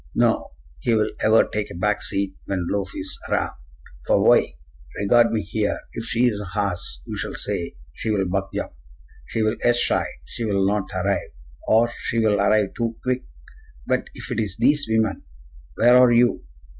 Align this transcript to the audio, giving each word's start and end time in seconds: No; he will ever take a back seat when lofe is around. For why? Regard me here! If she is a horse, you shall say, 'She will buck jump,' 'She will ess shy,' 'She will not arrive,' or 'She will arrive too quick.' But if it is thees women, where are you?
No; 0.15 0.53
he 0.79 0.95
will 0.95 1.11
ever 1.23 1.43
take 1.43 1.69
a 1.69 1.75
back 1.75 2.01
seat 2.01 2.33
when 2.47 2.65
lofe 2.71 2.95
is 2.95 3.19
around. 3.29 3.51
For 4.07 4.27
why? 4.27 4.53
Regard 4.99 5.31
me 5.31 5.43
here! 5.43 5.77
If 5.93 6.05
she 6.05 6.25
is 6.25 6.41
a 6.41 6.45
horse, 6.59 7.01
you 7.05 7.15
shall 7.15 7.35
say, 7.35 7.75
'She 7.93 8.09
will 8.09 8.25
buck 8.25 8.49
jump,' 8.51 8.73
'She 9.27 9.43
will 9.43 9.57
ess 9.61 9.77
shy,' 9.77 10.07
'She 10.25 10.45
will 10.45 10.65
not 10.65 10.89
arrive,' 10.95 11.35
or 11.67 11.89
'She 11.95 12.17
will 12.17 12.41
arrive 12.41 12.73
too 12.75 12.95
quick.' 13.03 13.27
But 13.85 14.07
if 14.15 14.31
it 14.31 14.39
is 14.39 14.57
thees 14.57 14.87
women, 14.89 15.21
where 15.75 15.95
are 15.95 16.11
you? 16.11 16.45